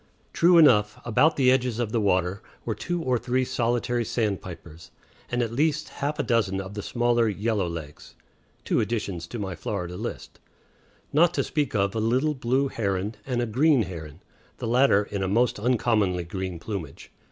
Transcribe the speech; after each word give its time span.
True 0.33 0.57
enough, 0.57 0.99
about 1.05 1.35
the 1.35 1.51
edges 1.51 1.77
of 1.77 1.91
the 1.91 2.01
water 2.01 2.41
were 2.65 2.73
two 2.73 3.03
or 3.03 3.19
three 3.19 3.45
solitary 3.45 4.03
sandpipers, 4.03 4.89
and 5.29 5.43
at 5.43 5.51
least 5.53 5.89
half 5.89 6.17
a 6.17 6.23
dozen 6.23 6.59
of 6.59 6.73
the 6.73 6.81
smaller 6.81 7.29
yellowlegs, 7.31 8.15
two 8.65 8.79
additions 8.79 9.27
to 9.27 9.37
my 9.37 9.53
Florida 9.53 9.95
list, 9.97 10.39
not 11.13 11.35
to 11.35 11.43
speak 11.43 11.75
of 11.75 11.93
a 11.93 11.99
little 11.99 12.33
blue 12.33 12.67
heron 12.67 13.13
and 13.27 13.43
a 13.43 13.45
green 13.45 13.83
heron, 13.83 14.21
the 14.57 14.65
latter 14.65 15.03
in 15.03 15.31
most 15.31 15.59
uncommonly 15.59 16.23
green 16.23 16.57
plumage. 16.57 17.11